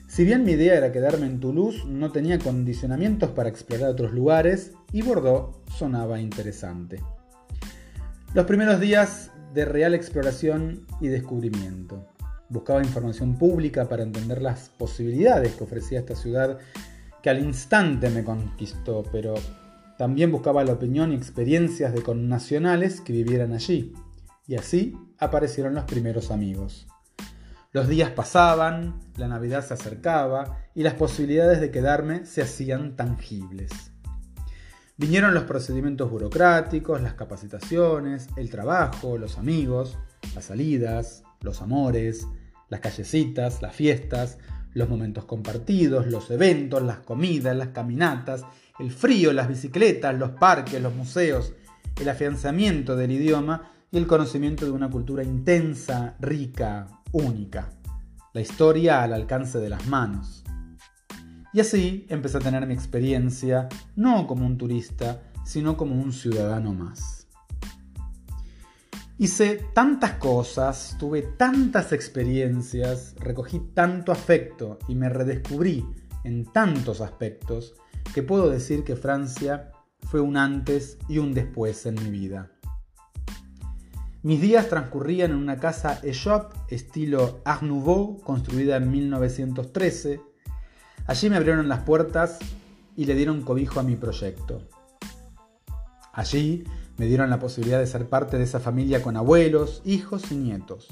Si 0.08 0.24
bien 0.24 0.46
mi 0.46 0.54
idea 0.54 0.76
era 0.76 0.94
quedarme 0.94 1.26
en 1.26 1.42
Toulouse, 1.42 1.84
no 1.86 2.14
tenía 2.14 2.40
condicionamientos 2.40 3.32
para 3.32 3.50
explorar 3.50 3.90
otros 3.90 4.14
lugares 4.14 4.72
y 4.94 5.02
Bordeaux 5.02 5.58
sonaba 5.78 6.22
interesante. 6.22 7.02
Los 8.34 8.46
primeros 8.46 8.80
días 8.80 9.30
de 9.54 9.66
real 9.66 9.94
exploración 9.94 10.88
y 11.02 11.10
descubrimiento. 11.10 12.08
Buscaba 12.48 12.82
información 12.82 13.38
pública 13.38 13.90
para 13.90 14.04
entender 14.04 14.42
las 14.42 14.70
posibilidades 14.70 15.54
que 15.56 15.66
ofrecía 15.66 16.00
esta 16.00 16.16
ciudad 16.16 16.58
que 17.22 17.30
al 17.30 17.44
instante 17.44 18.10
me 18.10 18.24
conquistó, 18.24 19.04
pero 19.12 19.34
también 19.98 20.32
buscaba 20.32 20.64
la 20.64 20.72
opinión 20.72 21.12
y 21.12 21.16
experiencias 21.16 21.94
de 21.94 22.04
connacionales 22.04 23.02
que 23.02 23.12
vivieran 23.12 23.52
allí. 23.52 23.92
Y 24.48 24.56
así 24.56 24.98
aparecieron 25.18 25.76
los 25.76 25.84
primeros 25.84 26.32
amigos. 26.32 26.88
Los 27.74 27.90
días 27.90 28.12
pasaban, 28.12 29.02
la 29.18 29.28
Navidad 29.28 29.66
se 29.66 29.74
acercaba 29.74 30.58
y 30.74 30.84
las 30.84 30.94
posibilidades 30.94 31.60
de 31.60 31.70
quedarme 31.70 32.26
se 32.26 32.42
hacían 32.42 32.96
tangibles. 32.96 33.91
Vinieron 35.02 35.34
los 35.34 35.46
procedimientos 35.46 36.12
burocráticos, 36.12 37.02
las 37.02 37.16
capacitaciones, 37.16 38.28
el 38.36 38.52
trabajo, 38.52 39.18
los 39.18 39.40
amigos, 39.40 39.98
las 40.36 40.46
salidas, 40.46 41.24
los 41.40 41.64
amores, 41.64 42.28
las 42.70 42.82
callecitas, 42.82 43.64
las 43.64 43.76
fiestas, 43.76 44.38
los 44.76 44.88
momentos 44.88 45.26
compartidos, 45.26 46.06
los 46.06 46.30
eventos, 46.30 46.84
las 46.84 47.00
comidas, 47.00 47.58
las 47.58 47.70
caminatas, 47.70 48.46
el 48.78 48.92
frío, 48.92 49.34
las 49.34 49.48
bicicletas, 49.48 50.14
los 50.14 50.34
parques, 50.34 50.80
los 50.80 50.94
museos, 50.94 51.52
el 52.00 52.08
afianzamiento 52.08 52.96
del 52.96 53.14
idioma 53.14 53.72
y 53.90 53.98
el 53.98 54.06
conocimiento 54.06 54.66
de 54.66 54.72
una 54.72 54.92
cultura 54.92 55.24
intensa, 55.24 56.16
rica, 56.20 56.86
única. 57.12 57.72
La 58.34 58.42
historia 58.42 59.02
al 59.02 59.14
alcance 59.14 59.58
de 59.58 59.70
las 59.70 59.88
manos. 59.88 60.44
Y 61.54 61.60
así 61.60 62.06
empecé 62.10 62.38
a 62.38 62.42
tener 62.42 62.66
mi 62.66 62.74
experiencia 62.74 63.68
no 63.96 64.26
como 64.28 64.46
un 64.46 64.58
turista, 64.58 65.22
sino 65.46 65.76
como 65.76 65.96
un 65.96 66.14
ciudadano 66.14 66.74
más. 66.74 67.28
Hice 69.18 69.62
tantas 69.74 70.14
cosas, 70.14 70.96
tuve 70.98 71.22
tantas 71.22 71.92
experiencias, 71.92 73.16
recogí 73.20 73.60
tanto 73.74 74.12
afecto 74.12 74.80
y 74.88 74.96
me 74.96 75.10
redescubrí 75.10 75.86
en 76.24 76.46
tantos 76.46 77.02
aspectos 77.02 77.76
que 78.16 78.24
puedo 78.24 78.50
decir 78.50 78.84
que 78.84 78.96
Francia 78.96 79.72
fue 80.10 80.22
un 80.22 80.38
antes 80.38 80.98
y 81.08 81.20
un 81.20 81.34
después 81.34 81.86
en 81.86 81.96
mi 81.96 82.10
vida. 82.10 82.52
Mis 84.24 84.42
días 84.42 84.70
transcurrían 84.70 85.32
en 85.32 85.38
una 85.38 85.58
casa 85.58 86.00
Echop 86.04 86.54
estilo 86.70 87.42
Art 87.44 87.64
Nouveau 87.64 88.20
construida 88.22 88.78
en 88.78 88.92
1913. 88.92 90.22
Allí 91.08 91.30
me 91.30 91.38
abrieron 91.38 91.68
las 91.68 91.84
puertas 91.84 92.40
y 92.96 93.06
le 93.06 93.16
dieron 93.16 93.42
cobijo 93.42 93.80
a 93.80 93.84
mi 93.84 93.96
proyecto. 93.96 94.62
Allí 96.14 96.66
me 96.98 97.06
dieron 97.06 97.30
la 97.30 97.40
posibilidad 97.40 97.80
de 97.80 97.88
ser 97.88 98.08
parte 98.08 98.38
de 98.38 98.44
esa 98.44 98.60
familia 98.60 99.02
con 99.02 99.18
abuelos, 99.18 99.82
hijos 99.86 100.32
y 100.32 100.36
nietos, 100.36 100.88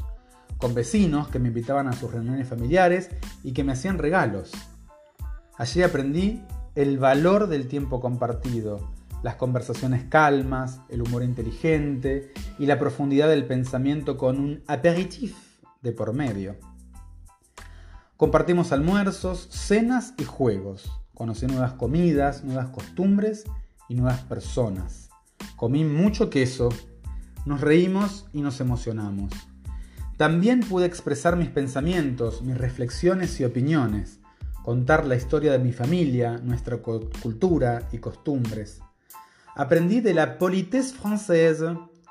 con 0.57 0.73
vecinos 0.73 1.27
que 1.27 1.39
me 1.39 1.49
invitaban 1.49 1.87
a 1.87 1.93
sus 1.93 2.11
reuniones 2.11 2.47
familiares 2.47 3.09
y 3.43 3.51
que 3.51 3.63
me 3.63 3.73
hacían 3.73 3.97
regalos. 3.97 4.51
Allí 5.57 5.83
aprendí 5.83 6.41
el 6.75 6.97
valor 6.97 7.47
del 7.47 7.67
tiempo 7.67 7.99
compartido, 7.99 8.91
las 9.23 9.35
conversaciones 9.35 10.05
calmas, 10.05 10.81
el 10.89 11.01
humor 11.01 11.23
inteligente 11.23 12.31
y 12.57 12.65
la 12.65 12.79
profundidad 12.79 13.27
del 13.27 13.45
pensamiento 13.45 14.17
con 14.17 14.39
un 14.39 14.63
aperitif 14.67 15.35
de 15.81 15.91
por 15.91 16.13
medio. 16.13 16.55
Compartimos 18.19 18.73
almuerzos, 18.73 19.47
cenas 19.49 20.13
y 20.17 20.25
juegos. 20.25 20.91
Conocí 21.13 21.45
nuevas 21.45 21.71
comidas, 21.71 22.43
nuevas 22.43 22.67
costumbres 22.67 23.45
y 23.87 23.95
nuevas 23.95 24.19
personas. 24.23 25.09
Comí 25.55 25.85
mucho 25.85 26.29
queso, 26.29 26.67
nos 27.45 27.61
reímos 27.61 28.25
y 28.33 28.41
nos 28.41 28.59
emocionamos. 28.59 29.31
También 30.17 30.59
pude 30.59 30.85
expresar 30.85 31.37
mis 31.37 31.47
pensamientos, 31.47 32.41
mis 32.41 32.57
reflexiones 32.57 33.39
y 33.39 33.45
opiniones, 33.45 34.19
contar 34.65 35.05
la 35.05 35.15
historia 35.15 35.53
de 35.53 35.59
mi 35.59 35.71
familia, 35.71 36.41
nuestra 36.43 36.79
cultura 36.79 37.87
y 37.93 37.99
costumbres. 37.99 38.81
Aprendí 39.55 40.01
de 40.01 40.13
la 40.13 40.37
politesse 40.37 40.93
française, 40.93 41.61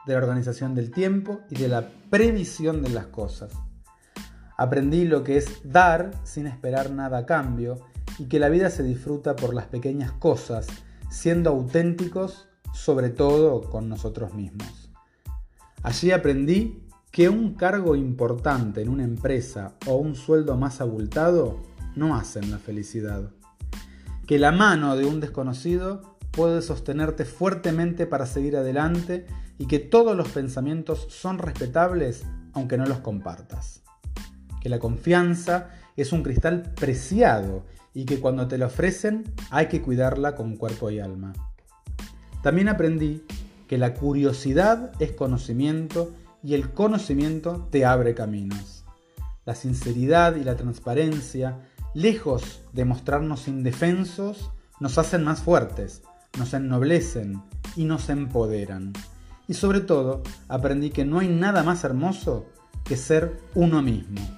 de 0.06 0.12
la 0.14 0.16
organización 0.16 0.74
del 0.74 0.90
tiempo 0.90 1.40
y 1.50 1.56
de 1.56 1.68
la 1.68 1.86
previsión 2.08 2.82
de 2.82 2.88
las 2.88 3.08
cosas. 3.08 3.52
Aprendí 4.60 5.04
lo 5.04 5.22
que 5.22 5.36
es 5.36 5.60
dar 5.62 6.10
sin 6.24 6.48
esperar 6.48 6.90
nada 6.90 7.18
a 7.18 7.26
cambio 7.26 7.78
y 8.18 8.24
que 8.24 8.40
la 8.40 8.48
vida 8.48 8.70
se 8.70 8.82
disfruta 8.82 9.36
por 9.36 9.54
las 9.54 9.66
pequeñas 9.66 10.10
cosas, 10.10 10.66
siendo 11.08 11.50
auténticos 11.50 12.48
sobre 12.74 13.10
todo 13.10 13.62
con 13.62 13.88
nosotros 13.88 14.34
mismos. 14.34 14.90
Allí 15.84 16.10
aprendí 16.10 16.82
que 17.12 17.28
un 17.28 17.54
cargo 17.54 17.94
importante 17.94 18.82
en 18.82 18.88
una 18.88 19.04
empresa 19.04 19.76
o 19.86 19.94
un 19.94 20.16
sueldo 20.16 20.56
más 20.56 20.80
abultado 20.80 21.62
no 21.94 22.16
hacen 22.16 22.50
la 22.50 22.58
felicidad. 22.58 23.30
Que 24.26 24.40
la 24.40 24.50
mano 24.50 24.96
de 24.96 25.06
un 25.06 25.20
desconocido 25.20 26.16
puede 26.32 26.62
sostenerte 26.62 27.24
fuertemente 27.24 28.06
para 28.06 28.26
seguir 28.26 28.56
adelante 28.56 29.24
y 29.56 29.66
que 29.66 29.78
todos 29.78 30.16
los 30.16 30.28
pensamientos 30.30 31.06
son 31.10 31.38
respetables 31.38 32.26
aunque 32.54 32.76
no 32.76 32.86
los 32.86 32.98
compartas. 32.98 33.84
Que 34.60 34.68
la 34.68 34.78
confianza 34.78 35.70
es 35.96 36.12
un 36.12 36.22
cristal 36.22 36.74
preciado 36.74 37.64
y 37.94 38.04
que 38.04 38.20
cuando 38.20 38.46
te 38.46 38.58
la 38.58 38.66
ofrecen 38.66 39.24
hay 39.50 39.66
que 39.66 39.82
cuidarla 39.82 40.34
con 40.34 40.56
cuerpo 40.56 40.90
y 40.90 41.00
alma. 41.00 41.32
También 42.42 42.68
aprendí 42.68 43.24
que 43.66 43.78
la 43.78 43.94
curiosidad 43.94 44.92
es 45.00 45.12
conocimiento 45.12 46.12
y 46.42 46.54
el 46.54 46.70
conocimiento 46.70 47.68
te 47.70 47.84
abre 47.84 48.14
caminos. 48.14 48.84
La 49.44 49.54
sinceridad 49.54 50.36
y 50.36 50.44
la 50.44 50.56
transparencia, 50.56 51.58
lejos 51.94 52.62
de 52.72 52.84
mostrarnos 52.84 53.48
indefensos, 53.48 54.50
nos 54.78 54.98
hacen 54.98 55.24
más 55.24 55.40
fuertes, 55.40 56.02
nos 56.38 56.54
ennoblecen 56.54 57.42
y 57.74 57.84
nos 57.84 58.08
empoderan. 58.08 58.92
Y 59.48 59.54
sobre 59.54 59.80
todo, 59.80 60.22
aprendí 60.46 60.90
que 60.90 61.04
no 61.04 61.18
hay 61.18 61.28
nada 61.28 61.62
más 61.62 61.82
hermoso 61.82 62.46
que 62.84 62.96
ser 62.96 63.40
uno 63.54 63.82
mismo. 63.82 64.37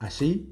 Allí 0.00 0.50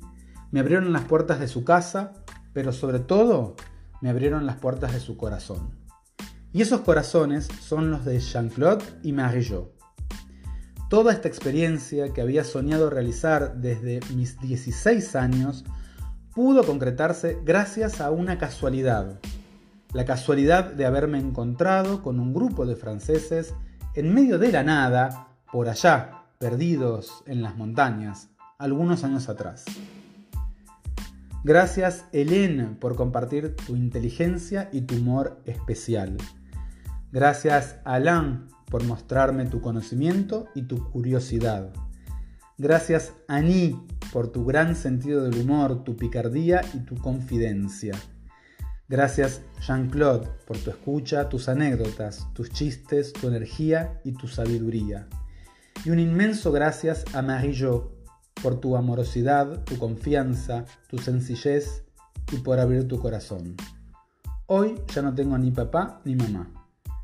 me 0.51 0.61
abrieron 0.61 0.93
las 0.93 1.05
puertas 1.05 1.41
de 1.41 1.49
su 1.49 1.65
casa, 1.65 2.13
pero 2.53 2.71
sobre 2.71 3.01
todo 3.01 3.57
me 4.03 4.11
abrieron 4.11 4.45
las 4.45 4.57
puertas 4.57 4.93
de 4.93 5.01
su 5.01 5.17
corazón. 5.17 5.71
Y 6.53 6.61
esos 6.61 6.83
corazones 6.83 7.49
son 7.61 7.91
los 7.91 8.05
de 8.05 8.21
Jean-Claude 8.21 8.85
y 9.03 9.13
Marie-Jo. 9.13 9.73
Toda 10.91 11.13
esta 11.13 11.29
experiencia 11.29 12.13
que 12.13 12.21
había 12.21 12.45
soñado 12.45 12.91
realizar 12.91 13.57
desde 13.57 14.01
mis 14.15 14.39
16 14.39 15.17
años 15.17 15.65
pudo 16.35 16.65
concretarse 16.65 17.39
gracias 17.43 18.03
a 18.03 18.11
una 18.11 18.37
casualidad. 18.37 19.19
La 19.95 20.05
casualidad 20.05 20.73
de 20.73 20.85
haberme 20.85 21.19
encontrado 21.19 22.03
con 22.03 22.21
un 22.21 22.35
grupo 22.35 22.67
de 22.67 22.77
franceses 22.77 23.55
en 23.95 24.13
medio 24.13 24.39
de 24.39 24.53
la 24.53 24.63
nada, 24.63 25.29
por 25.51 25.71
allá, 25.71 26.25
perdidos 26.39 27.23
en 27.27 27.43
las 27.43 27.57
montañas, 27.57 28.29
algunos 28.59 29.05
años 29.05 29.29
atrás. 29.29 29.65
Gracias, 31.45 32.07
Hélène, 32.13 32.77
por 32.81 32.97
compartir 32.97 33.55
tu 33.55 33.77
inteligencia 33.77 34.69
y 34.73 34.81
tu 34.81 34.97
humor 34.97 35.41
especial. 35.47 36.17
Gracias, 37.13 37.77
Alain, 37.85 38.49
por 38.69 38.83
mostrarme 38.85 39.47
tu 39.47 39.61
conocimiento 39.61 40.49
y 40.57 40.63
tu 40.63 40.91
curiosidad. 40.91 41.73
Gracias, 42.59 43.13
Annie, 43.29 43.81
por 44.13 44.33
tu 44.33 44.45
gran 44.45 44.75
sentido 44.75 45.23
del 45.23 45.41
humor, 45.41 45.85
tu 45.85 45.97
picardía 45.97 46.61
y 46.75 46.81
tu 46.81 46.97
confidencia. 46.97 47.95
Gracias, 48.89 49.43
Jean-Claude, 49.61 50.29
por 50.47 50.59
tu 50.59 50.71
escucha, 50.71 51.29
tus 51.29 51.49
anécdotas, 51.49 52.27
tus 52.35 52.51
chistes, 52.51 53.13
tu 53.13 53.29
energía 53.29 54.01
y 54.03 54.13
tu 54.13 54.27
sabiduría. 54.27 55.07
Y 55.85 55.91
un 55.91 56.01
inmenso 56.01 56.51
gracias 56.51 57.05
a 57.15 57.23
Marie-Jo 57.23 57.98
por 58.43 58.61
tu 58.61 58.77
amorosidad, 58.77 59.65
tu 59.65 59.79
confianza, 59.79 60.65
tu 60.89 60.99
sencillez 60.99 61.85
y 62.33 62.37
por 62.39 62.59
abrir 62.61 62.87
tu 62.87 62.99
corazón. 62.99 63.57
Hoy 64.47 64.81
ya 64.95 65.03
no 65.03 65.15
tengo 65.15 65.37
ni 65.39 65.51
papá 65.51 66.01
ni 66.05 66.15
mamá, 66.17 66.51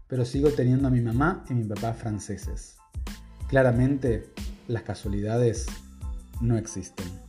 pero 0.07 0.25
sigo 0.25 0.51
teniendo 0.51 0.89
a 0.89 0.91
mi 0.91 1.01
mamá 1.01 1.45
y 1.51 1.55
mi 1.55 1.65
papá 1.65 1.93
franceses. 1.93 2.77
Claramente, 3.49 4.33
las 4.69 4.83
casualidades 4.83 5.67
no 6.41 6.57
existen. 6.57 7.24